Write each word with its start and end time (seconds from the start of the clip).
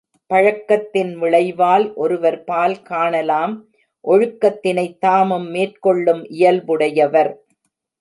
பழக்கத்தின் 0.27 1.11
விளைவால், 1.17 1.93
ஒருவர் 1.93 2.43
பால் 2.43 2.81
காணலாம் 2.81 3.53
ஒழுக்கத்தினைத் 4.05 4.97
தாமும் 4.97 5.49
மேற்கொள்ளும் 5.49 6.23
இயல்புடையவர். 6.29 7.31